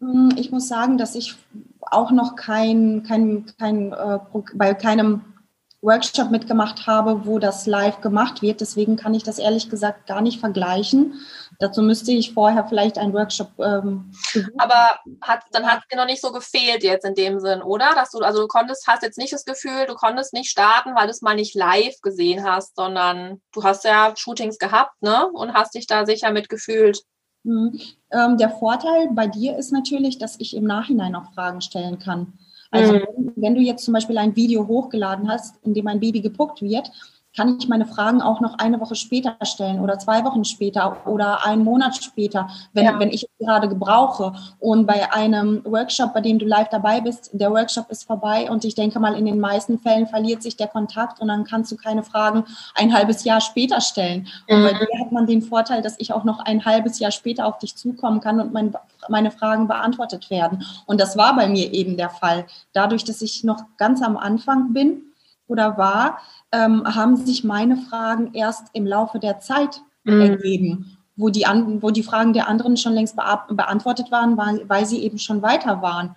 [0.00, 1.34] Hm, ich muss sagen, dass ich
[1.80, 4.18] auch noch kein, kein, kein äh,
[4.54, 5.37] bei keinem
[5.80, 8.60] Workshop mitgemacht habe, wo das live gemacht wird.
[8.60, 11.14] Deswegen kann ich das ehrlich gesagt gar nicht vergleichen.
[11.60, 13.50] Dazu müsste ich vorher vielleicht einen Workshop.
[13.58, 14.10] Ähm,
[14.58, 17.94] Aber hat, dann hat es dir noch nicht so gefehlt jetzt in dem Sinn, oder?
[17.94, 21.06] Dass du, also du konntest, hast jetzt nicht das Gefühl, du konntest nicht starten, weil
[21.06, 25.28] du es mal nicht live gesehen hast, sondern du hast ja Shootings gehabt, ne?
[25.32, 27.02] Und hast dich da sicher mitgefühlt.
[27.44, 27.80] Mhm.
[28.10, 32.38] Ähm, der Vorteil bei dir ist natürlich, dass ich im Nachhinein auch Fragen stellen kann.
[32.70, 33.02] Also mhm.
[33.16, 36.62] wenn, wenn, du jetzt zum Beispiel ein Video hochgeladen hast, in dem ein Baby gepuckt
[36.62, 36.90] wird,
[37.36, 41.46] kann ich meine Fragen auch noch eine Woche später stellen oder zwei Wochen später oder
[41.46, 42.98] einen Monat später, wenn, ja.
[42.98, 44.32] wenn ich es gerade gebrauche.
[44.58, 48.64] Und bei einem Workshop, bei dem du live dabei bist, der Workshop ist vorbei und
[48.64, 51.76] ich denke mal, in den meisten Fällen verliert sich der Kontakt und dann kannst du
[51.76, 54.26] keine Fragen ein halbes Jahr später stellen.
[54.48, 54.78] Und bei mhm.
[54.78, 57.76] dir hat man den Vorteil, dass ich auch noch ein halbes Jahr später auf dich
[57.76, 58.74] zukommen kann und mein,
[59.08, 60.64] meine Fragen beantwortet werden.
[60.86, 62.46] Und das war bei mir eben der Fall.
[62.72, 65.02] Dadurch, dass ich noch ganz am Anfang bin
[65.46, 66.18] oder war,
[66.52, 70.20] ähm, haben sich meine Fragen erst im Laufe der Zeit mhm.
[70.20, 74.86] ergeben, wo die, an, wo die Fragen der anderen schon längst beantwortet waren, weil, weil
[74.86, 76.16] sie eben schon weiter waren.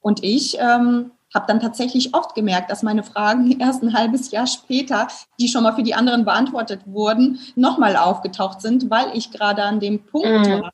[0.00, 4.46] Und ich ähm, habe dann tatsächlich oft gemerkt, dass meine Fragen erst ein halbes Jahr
[4.46, 5.08] später,
[5.40, 9.80] die schon mal für die anderen beantwortet wurden, nochmal aufgetaucht sind, weil ich gerade an
[9.80, 10.62] dem Punkt mhm.
[10.62, 10.70] war.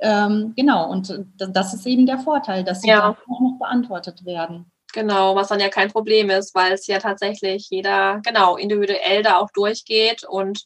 [0.00, 3.08] Ähm, genau, und das ist eben der Vorteil, dass sie ja.
[3.08, 4.70] auch noch beantwortet werden.
[4.94, 9.36] Genau, was dann ja kein Problem ist, weil es ja tatsächlich jeder, genau, individuell da
[9.36, 10.64] auch durchgeht und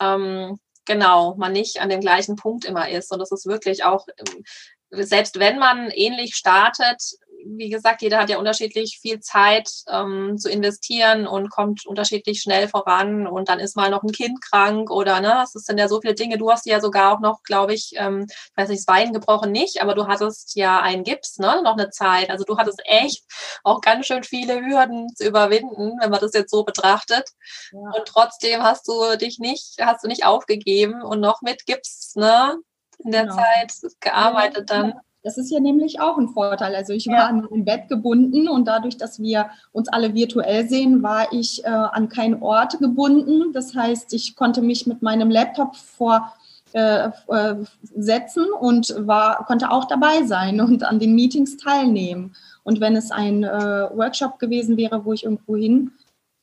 [0.00, 3.12] ähm, genau, man nicht an dem gleichen Punkt immer ist.
[3.12, 4.42] Und das ist wirklich auch, ähm,
[4.90, 7.00] selbst wenn man ähnlich startet,
[7.46, 12.68] wie gesagt, jeder hat ja unterschiedlich viel Zeit ähm, zu investieren und kommt unterschiedlich schnell
[12.68, 16.00] voran und dann ist mal noch ein Kind krank oder ne, es sind ja so
[16.00, 16.38] viele Dinge.
[16.38, 19.52] Du hast ja sogar auch noch, glaube ich, ähm, ich weiß nicht, das Bein gebrochen
[19.52, 22.30] nicht, aber du hattest ja einen Gips, ne, noch eine Zeit.
[22.30, 23.24] Also du hattest echt
[23.64, 27.28] auch ganz schön viele Hürden zu überwinden, wenn man das jetzt so betrachtet.
[27.72, 27.78] Ja.
[27.78, 32.56] Und trotzdem hast du dich nicht, hast du nicht aufgegeben und noch mit Gips, ne,
[33.04, 33.36] in der genau.
[33.36, 34.94] Zeit gearbeitet dann.
[35.22, 36.74] Das ist ja nämlich auch ein Vorteil.
[36.74, 37.26] Also ich war ja.
[37.26, 41.68] an mein Bett gebunden und dadurch, dass wir uns alle virtuell sehen, war ich äh,
[41.68, 43.52] an keinen Ort gebunden.
[43.52, 46.32] Das heißt, ich konnte mich mit meinem Laptop vor
[46.72, 47.56] äh, äh,
[47.96, 52.34] setzen und war, konnte auch dabei sein und an den Meetings teilnehmen.
[52.62, 55.90] Und wenn es ein äh, Workshop gewesen wäre, wo ich irgendwo hin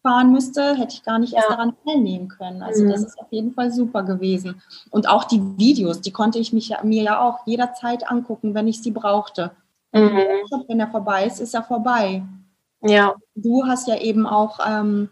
[0.07, 2.61] fahren müsste, hätte ich gar nicht erst daran teilnehmen können.
[2.63, 2.91] Also mhm.
[2.91, 4.61] das ist auf jeden Fall super gewesen.
[4.89, 8.81] Und auch die Videos, die konnte ich mich, mir ja auch jederzeit angucken, wenn ich
[8.81, 9.51] sie brauchte.
[9.91, 10.17] Mhm.
[10.67, 12.23] Wenn er vorbei ist, ist er vorbei.
[12.81, 13.15] Ja.
[13.35, 15.09] Du hast ja eben auch ähm,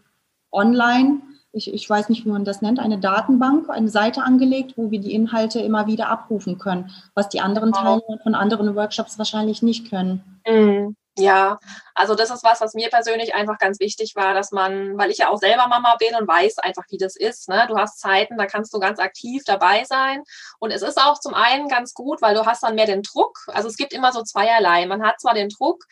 [0.50, 1.20] online,
[1.52, 5.00] ich, ich weiß nicht, wie man das nennt, eine Datenbank, eine Seite angelegt, wo wir
[5.00, 9.90] die Inhalte immer wieder abrufen können, was die anderen Teilnehmer von anderen Workshops wahrscheinlich nicht
[9.90, 10.40] können.
[10.48, 10.96] Mhm.
[11.18, 11.58] Ja,
[11.96, 15.18] also das ist was, was mir persönlich einfach ganz wichtig war, dass man, weil ich
[15.18, 17.48] ja auch selber Mama bin und weiß einfach, wie das ist.
[17.48, 17.64] Ne?
[17.68, 20.22] Du hast Zeiten, da kannst du ganz aktiv dabei sein.
[20.58, 23.38] Und es ist auch zum einen ganz gut, weil du hast dann mehr den Druck.
[23.46, 24.84] Also es gibt immer so zweierlei.
[24.84, 25.84] Man hat zwar den Druck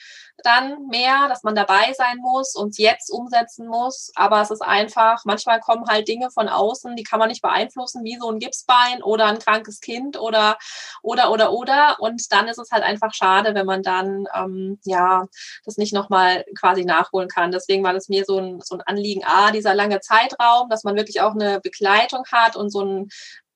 [0.42, 5.24] dann mehr, dass man dabei sein muss und jetzt umsetzen muss, aber es ist einfach,
[5.24, 9.02] manchmal kommen halt Dinge von außen, die kann man nicht beeinflussen, wie so ein Gipsbein
[9.02, 10.58] oder ein krankes Kind oder
[11.02, 11.96] oder oder oder.
[12.00, 15.26] Und dann ist es halt einfach schade, wenn man dann ähm, ja
[15.64, 17.50] das nicht nochmal quasi nachholen kann.
[17.50, 20.96] Deswegen war das mir so ein, so ein Anliegen, A, dieser lange Zeitraum, dass man
[20.96, 23.08] wirklich auch eine Begleitung hat und so ein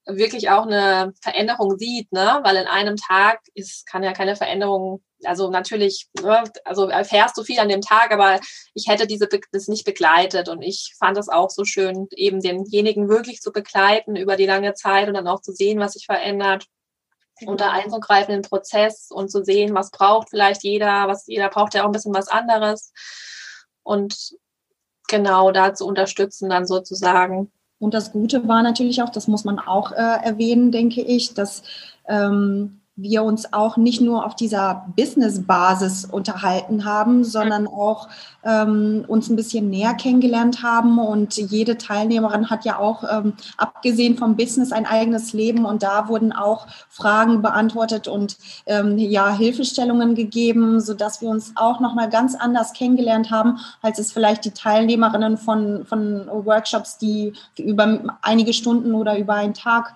[0.08, 2.40] wirklich auch eine Veränderung sieht, ne?
[2.42, 6.44] Weil in einem Tag ist, kann ja keine Veränderung, also natürlich, ne?
[6.64, 8.40] also erfährst du viel an dem Tag, aber
[8.74, 13.08] ich hätte diese das nicht begleitet und ich fand es auch so schön, eben denjenigen
[13.08, 16.64] wirklich zu begleiten über die lange Zeit und dann auch zu sehen, was sich verändert
[17.46, 21.48] und da einzugreifen in den Prozess und zu sehen, was braucht vielleicht jeder, was jeder
[21.48, 22.92] braucht ja auch ein bisschen was anderes
[23.82, 24.36] und
[25.08, 27.50] genau da zu unterstützen dann sozusagen.
[27.78, 31.62] Und das Gute war natürlich auch, das muss man auch äh, erwähnen, denke ich, dass
[32.08, 38.08] ähm, wir uns auch nicht nur auf dieser Business-Basis unterhalten haben, sondern auch
[38.42, 40.98] ähm, uns ein bisschen näher kennengelernt haben.
[40.98, 45.64] Und jede Teilnehmerin hat ja auch, ähm, abgesehen vom Business, ein eigenes Leben.
[45.64, 51.78] Und da wurden auch Fragen beantwortet und ähm, ja, Hilfestellungen gegeben, sodass wir uns auch
[51.78, 58.18] nochmal ganz anders kennengelernt haben, als es vielleicht die Teilnehmerinnen von, von Workshops, die über
[58.22, 59.94] einige Stunden oder über einen Tag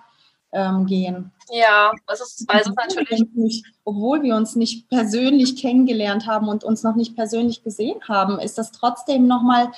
[0.53, 1.32] ähm, gehen.
[1.49, 3.23] Ja, das ist, weil es natürlich.
[3.33, 8.39] Nicht, obwohl wir uns nicht persönlich kennengelernt haben und uns noch nicht persönlich gesehen haben,
[8.39, 9.71] ist das trotzdem nochmal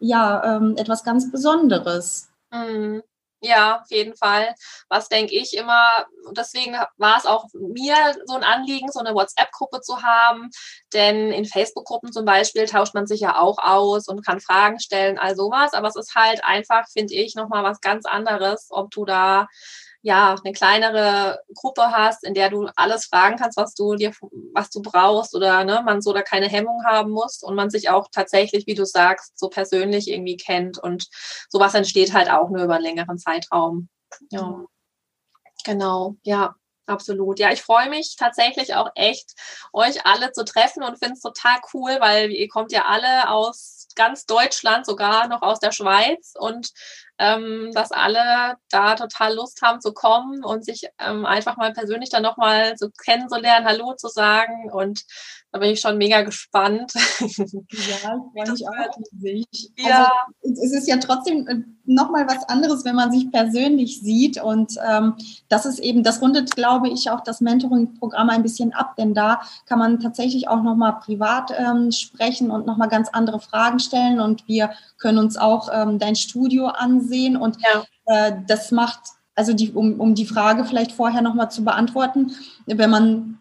[0.00, 2.28] ja, ähm, etwas ganz Besonderes.
[2.50, 3.02] Mhm.
[3.44, 4.54] Ja, auf jeden Fall.
[4.88, 9.80] Was denke ich immer, deswegen war es auch mir so ein Anliegen, so eine WhatsApp-Gruppe
[9.80, 10.48] zu haben.
[10.92, 15.18] Denn in Facebook-Gruppen zum Beispiel tauscht man sich ja auch aus und kann Fragen stellen,
[15.18, 15.72] all sowas.
[15.72, 19.48] Aber es ist halt einfach, finde ich, nochmal was ganz anderes, ob du da
[20.02, 24.12] ja, eine kleinere Gruppe hast, in der du alles fragen kannst, was du dir,
[24.52, 27.88] was du brauchst oder ne, man so da keine Hemmung haben muss und man sich
[27.88, 31.06] auch tatsächlich, wie du sagst, so persönlich irgendwie kennt und
[31.48, 33.88] sowas entsteht halt auch nur über einen längeren Zeitraum.
[34.30, 34.64] Ja.
[35.64, 36.56] Genau, ja.
[36.86, 37.38] Absolut.
[37.38, 39.34] Ja, ich freue mich tatsächlich auch echt,
[39.72, 43.86] euch alle zu treffen und finde es total cool, weil ihr kommt ja alle aus
[43.94, 46.72] ganz Deutschland, sogar noch aus der Schweiz und
[47.18, 52.10] ähm, dass alle da total Lust haben zu kommen und sich ähm, einfach mal persönlich
[52.10, 54.70] dann nochmal so kennenzulernen, Hallo zu sagen.
[54.72, 55.04] Und
[55.52, 56.92] da bin ich schon mega gespannt.
[56.94, 57.28] Ja,
[57.68, 57.86] ich
[58.32, 59.72] freue mich auch riesig.
[59.76, 60.10] Ja.
[60.42, 64.42] Also, es ist ja trotzdem äh, nochmal was anderes, wenn man sich persönlich sieht.
[64.42, 65.14] Und ähm,
[65.48, 69.42] das ist eben, das rundet, glaube ich, auch das Mentoring-Programm ein bisschen ab, denn da
[69.66, 74.20] kann man tatsächlich auch nochmal privat ähm, sprechen und nochmal ganz andere Fragen stellen.
[74.20, 77.01] Und wir können uns auch ähm, dein Studio ansehen.
[77.36, 77.84] Und ja.
[78.06, 79.00] äh, das macht,
[79.34, 82.32] also die, um, um die Frage vielleicht vorher nochmal zu beantworten,
[82.66, 83.38] wenn man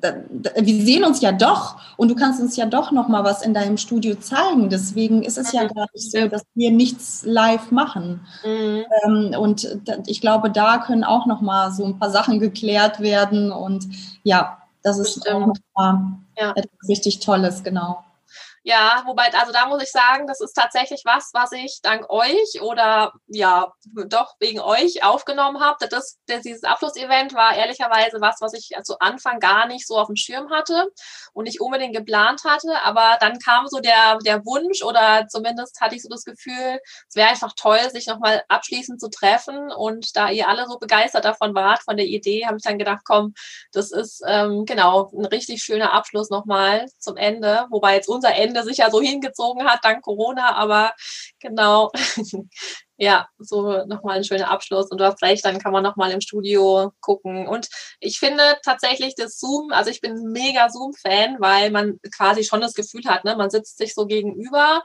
[0.00, 0.12] äh,
[0.60, 3.54] wir sehen uns ja doch und du kannst uns ja doch noch mal was in
[3.54, 4.70] deinem Studio zeigen.
[4.70, 5.68] Deswegen ist es ja mhm.
[5.68, 8.20] gar nicht so, dass wir nichts live machen.
[8.44, 8.84] Mhm.
[9.04, 13.52] Ähm, und ich glaube, da können auch noch mal so ein paar Sachen geklärt werden.
[13.52, 13.86] Und
[14.22, 15.34] ja, das ist Bestimmt.
[15.34, 16.50] auch noch mal ja.
[16.52, 18.02] etwas richtig Tolles, genau.
[18.68, 22.60] Ja, wobei, also da muss ich sagen, das ist tatsächlich was, was ich dank euch
[22.60, 23.72] oder ja,
[24.08, 25.86] doch wegen euch aufgenommen habe.
[25.88, 30.08] Das, das, dieses Abschlussevent war ehrlicherweise was, was ich zu Anfang gar nicht so auf
[30.08, 30.88] dem Schirm hatte
[31.32, 32.82] und nicht unbedingt geplant hatte.
[32.82, 37.14] Aber dann kam so der, der Wunsch oder zumindest hatte ich so das Gefühl, es
[37.14, 39.70] wäre einfach toll, sich nochmal abschließend zu treffen.
[39.70, 43.02] Und da ihr alle so begeistert davon wart, von der Idee, habe ich dann gedacht,
[43.04, 43.32] komm,
[43.70, 47.66] das ist ähm, genau ein richtig schöner Abschluss nochmal zum Ende.
[47.70, 50.92] Wobei jetzt unser Ende Ende sich ja so hingezogen hat, dank Corona, aber
[51.40, 51.90] genau.
[52.96, 54.90] ja, so nochmal ein schöner Abschluss.
[54.90, 57.46] Und du hast recht, dann kann man nochmal im Studio gucken.
[57.46, 57.68] Und
[58.00, 62.74] ich finde tatsächlich das Zoom, also ich bin mega Zoom-Fan, weil man quasi schon das
[62.74, 64.82] Gefühl hat, ne, man sitzt sich so gegenüber,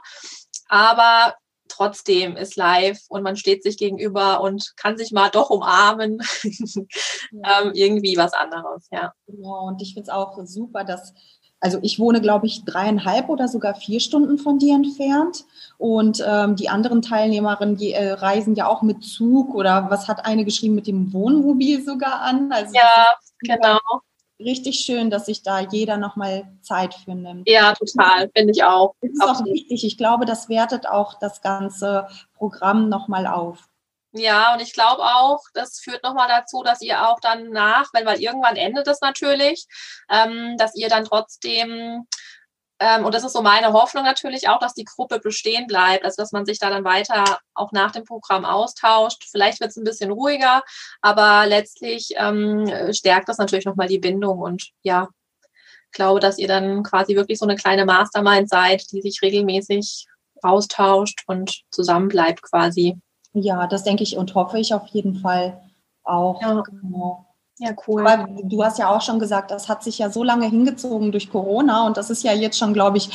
[0.68, 1.34] aber
[1.68, 6.18] trotzdem ist live und man steht sich gegenüber und kann sich mal doch umarmen.
[7.34, 7.62] Ja.
[7.62, 9.14] ähm, irgendwie was anderes, ja.
[9.26, 11.14] Genau, und ich finde es auch super, dass
[11.62, 15.44] also ich wohne, glaube ich, dreieinhalb oder sogar vier Stunden von dir entfernt.
[15.78, 20.26] Und ähm, die anderen Teilnehmerinnen die, äh, reisen ja auch mit Zug oder was hat
[20.26, 22.50] eine geschrieben mit dem Wohnmobil sogar an.
[22.52, 23.78] Also ja, genau.
[24.40, 27.48] Richtig schön, dass sich da jeder nochmal Zeit für nimmt.
[27.48, 28.96] Ja, total, finde ich auch.
[29.00, 29.84] Das ist auch wichtig.
[29.84, 33.68] Ich glaube, das wertet auch das ganze Programm nochmal auf.
[34.14, 38.04] Ja, und ich glaube auch, das führt nochmal dazu, dass ihr auch dann nach, wenn
[38.04, 39.66] weil irgendwann endet es natürlich,
[40.10, 42.06] ähm, dass ihr dann trotzdem,
[42.78, 46.16] ähm, und das ist so meine Hoffnung natürlich auch, dass die Gruppe bestehen bleibt, also
[46.22, 49.24] dass man sich da dann weiter auch nach dem Programm austauscht.
[49.30, 50.62] Vielleicht wird es ein bisschen ruhiger,
[51.00, 55.08] aber letztlich ähm, stärkt das natürlich nochmal die Bindung und ja,
[55.92, 60.06] glaube, dass ihr dann quasi wirklich so eine kleine Mastermind seid, die sich regelmäßig
[60.42, 62.98] austauscht und zusammenbleibt quasi.
[63.34, 65.60] Ja, das denke ich und hoffe ich auf jeden Fall
[66.04, 66.40] auch.
[66.42, 67.26] Ja, genau.
[67.58, 68.06] ja cool.
[68.06, 71.30] Aber du hast ja auch schon gesagt, das hat sich ja so lange hingezogen durch
[71.30, 73.10] Corona und das ist ja jetzt schon, glaube ich,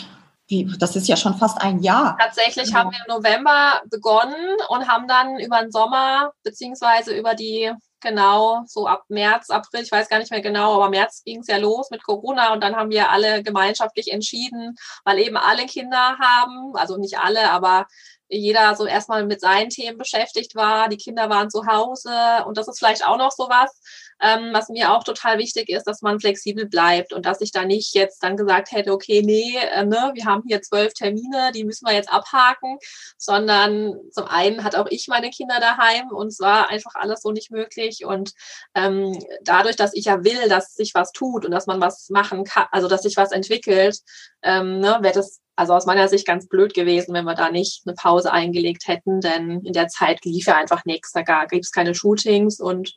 [0.48, 2.18] wie, das ist ja schon fast ein Jahr.
[2.20, 2.80] Tatsächlich genau.
[2.80, 8.64] haben wir im November begonnen und haben dann über den Sommer beziehungsweise über die genau
[8.68, 11.58] so ab März, April, ich weiß gar nicht mehr genau, aber März ging es ja
[11.58, 16.76] los mit Corona und dann haben wir alle gemeinschaftlich entschieden, weil eben alle Kinder haben,
[16.76, 17.88] also nicht alle, aber
[18.30, 20.90] jeder so erstmal mit seinen Themen beschäftigt war.
[20.90, 22.12] Die Kinder waren zu Hause
[22.46, 23.82] und das ist vielleicht auch noch so was,
[24.22, 27.66] ähm, was mir auch total wichtig ist, dass man flexibel bleibt und dass ich da
[27.66, 31.64] nicht jetzt dann gesagt hätte, okay, nee, äh, ne, wir haben hier zwölf Termine, die
[31.64, 32.78] müssen wir jetzt abhaken,
[33.18, 37.32] sondern zum einen hat auch ich meine Kinder daheim und es war einfach alles so
[37.32, 38.34] nicht möglich und
[38.76, 42.44] ähm, dadurch, dass ich ja will, dass sich was tut und dass man was machen
[42.44, 44.00] kann, also dass sich was entwickelt,
[44.42, 47.82] ähm, ne, wäre das also aus meiner Sicht ganz blöd gewesen, wenn wir da nicht
[47.86, 51.12] eine Pause eingelegt hätten, denn in der Zeit lief ja einfach nichts.
[51.14, 52.94] Da gab es keine Shootings und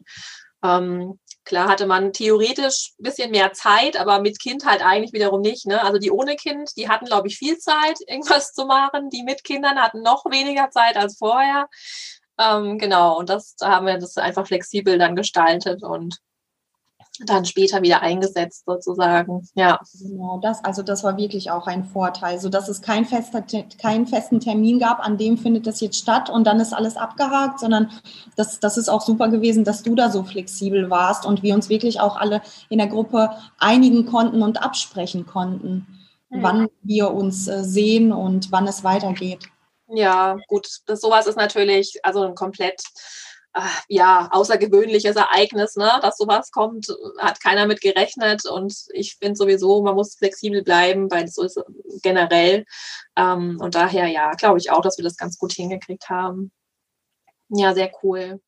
[0.62, 5.40] ähm, klar hatte man theoretisch ein bisschen mehr Zeit, aber mit Kind halt eigentlich wiederum
[5.40, 5.66] nicht.
[5.66, 5.82] Ne?
[5.82, 9.10] Also die ohne Kind, die hatten, glaube ich, viel Zeit, irgendwas zu machen.
[9.10, 11.68] Die mit Kindern hatten noch weniger Zeit als vorher.
[12.38, 16.18] Ähm, genau, und das da haben wir das einfach flexibel dann gestaltet und
[17.26, 19.46] dann später wieder eingesetzt sozusagen.
[19.54, 19.80] Ja.
[20.00, 23.44] Genau, das, also das war wirklich auch ein Vorteil, so dass es kein fester,
[23.80, 27.60] keinen festen Termin gab, an dem findet das jetzt statt und dann ist alles abgehakt,
[27.60, 27.90] sondern
[28.36, 31.68] das, das ist auch super gewesen, dass du da so flexibel warst und wir uns
[31.68, 35.86] wirklich auch alle in der Gruppe einigen konnten und absprechen konnten,
[36.30, 36.42] mhm.
[36.42, 39.48] wann wir uns äh, sehen und wann es weitergeht.
[39.92, 42.82] Ja, gut, das, sowas ist natürlich also ein komplett
[43.88, 46.86] ja, außergewöhnliches Ereignis, ne, dass sowas kommt,
[47.18, 51.60] hat keiner mit gerechnet und ich finde sowieso, man muss flexibel bleiben, weil so ist
[52.02, 52.64] generell
[53.16, 56.52] ähm, und daher, ja, glaube ich auch, dass wir das ganz gut hingekriegt haben.
[57.48, 58.40] Ja, sehr cool.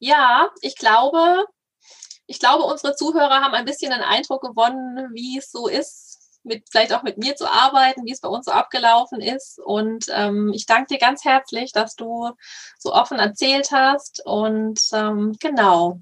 [0.00, 1.44] Ja, ich glaube,
[2.26, 6.09] ich glaube, unsere Zuhörer haben ein bisschen einen Eindruck gewonnen, wie es so ist,
[6.42, 9.58] mit, vielleicht auch mit mir zu arbeiten, wie es bei uns so abgelaufen ist.
[9.58, 12.30] Und ähm, ich danke dir ganz herzlich, dass du
[12.78, 14.22] so offen erzählt hast.
[14.24, 16.00] Und ähm, genau,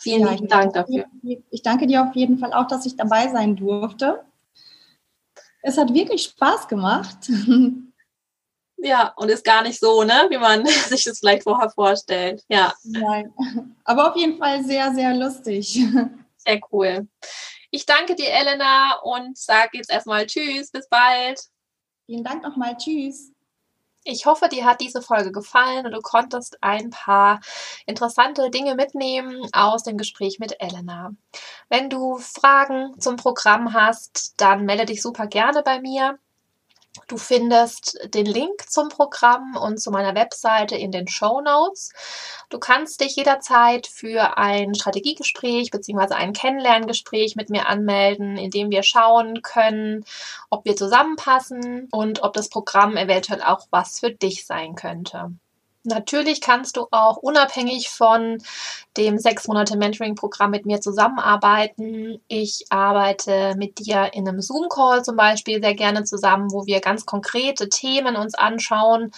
[0.00, 1.06] vielen ja, lieben Dank dafür.
[1.50, 4.24] Ich danke dir auf jeden Fall auch, dass ich dabei sein durfte.
[5.62, 7.16] Es hat wirklich Spaß gemacht.
[8.84, 12.44] Ja, und ist gar nicht so, ne, wie man sich das vielleicht vorher vorstellt.
[12.48, 12.74] Ja.
[12.84, 13.32] Nein.
[13.84, 15.80] Aber auf jeden Fall sehr, sehr lustig.
[16.46, 17.08] Sehr cool.
[17.74, 21.40] Ich danke dir, Elena, und sage jetzt erstmal Tschüss, bis bald.
[22.06, 23.32] Vielen Dank nochmal, Tschüss.
[24.04, 27.40] Ich hoffe, dir hat diese Folge gefallen und du konntest ein paar
[27.84, 31.16] interessante Dinge mitnehmen aus dem Gespräch mit Elena.
[31.68, 36.20] Wenn du Fragen zum Programm hast, dann melde dich super gerne bei mir.
[37.08, 41.90] Du findest den Link zum Programm und zu meiner Webseite in den Show Notes.
[42.50, 46.14] Du kannst dich jederzeit für ein Strategiegespräch bzw.
[46.14, 50.04] ein Kennenlerngespräch mit mir anmelden, in dem wir schauen können,
[50.50, 55.34] ob wir zusammenpassen und ob das Programm eventuell auch was für dich sein könnte.
[55.84, 58.38] Natürlich kannst du auch unabhängig von
[58.96, 62.20] dem sechs Monate Mentoring-Programm mit mir zusammenarbeiten.
[62.28, 67.04] Ich arbeite mit dir in einem Zoom-Call zum Beispiel sehr gerne zusammen, wo wir ganz
[67.04, 69.10] konkrete Themen uns anschauen.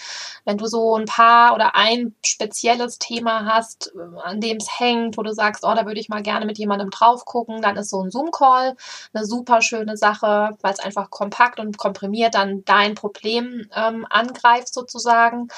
[0.45, 3.93] Wenn du so ein paar oder ein spezielles Thema hast,
[4.25, 6.91] an dem es hängt, wo du sagst, oh, da würde ich mal gerne mit jemandem
[6.91, 8.77] drauf gucken, dann ist so ein Zoom-Call
[9.13, 14.75] eine super schöne Sache, weil es einfach kompakt und komprimiert dann dein Problem ähm, angreift
[14.75, 15.49] sozusagen.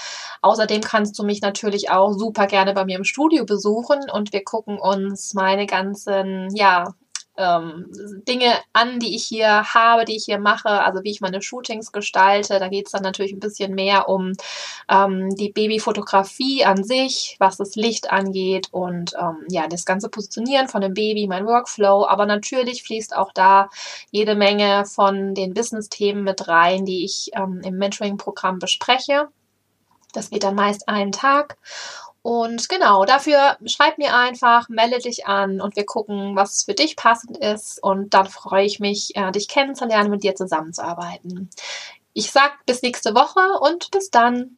[0.42, 4.32] Außerdem kann kannst du mich natürlich auch super gerne bei mir im Studio besuchen und
[4.32, 6.92] wir gucken uns meine ganzen, ja,
[7.36, 7.86] ähm,
[8.26, 11.92] Dinge an, die ich hier habe, die ich hier mache, also wie ich meine Shootings
[11.92, 12.58] gestalte.
[12.58, 14.32] Da geht es dann natürlich ein bisschen mehr um
[14.90, 20.66] ähm, die Babyfotografie an sich, was das Licht angeht und ähm, ja, das ganze Positionieren
[20.66, 22.06] von dem Baby, mein Workflow.
[22.08, 23.70] Aber natürlich fließt auch da
[24.10, 29.28] jede Menge von den Business-Themen mit rein, die ich ähm, im Mentoring-Programm bespreche.
[30.18, 31.56] Das geht dann meist einen Tag.
[32.22, 36.96] Und genau, dafür schreib mir einfach, melde dich an und wir gucken, was für dich
[36.96, 37.80] passend ist.
[37.80, 41.48] Und dann freue ich mich, äh, dich kennenzulernen, mit dir zusammenzuarbeiten.
[42.14, 44.56] Ich sag bis nächste Woche und bis dann.